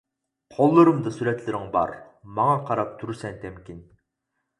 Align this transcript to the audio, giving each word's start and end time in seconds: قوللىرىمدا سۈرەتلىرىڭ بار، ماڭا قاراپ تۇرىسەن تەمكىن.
قوللىرىمدا 0.53 1.11
سۈرەتلىرىڭ 1.17 1.67
بار، 1.75 1.93
ماڭا 2.39 2.55
قاراپ 2.71 2.97
تۇرىسەن 3.03 3.37
تەمكىن. 3.45 3.85